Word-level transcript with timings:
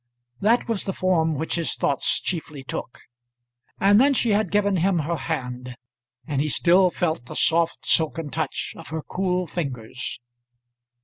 That 0.39 0.67
was 0.67 0.85
the 0.85 0.93
form 0.95 1.35
which 1.35 1.53
his 1.53 1.75
thoughts 1.75 2.19
chiefly 2.19 2.63
took. 2.63 3.01
And 3.79 4.01
then 4.01 4.15
she 4.15 4.31
had 4.31 4.51
given 4.51 4.77
him 4.77 4.97
her 4.97 5.15
hand, 5.15 5.77
and 6.25 6.41
he 6.41 6.49
still 6.49 6.89
felt 6.89 7.25
the 7.27 7.35
soft 7.35 7.85
silken 7.85 8.31
touch 8.31 8.73
of 8.75 8.87
her 8.87 9.03
cool 9.03 9.45
fingers. 9.45 10.19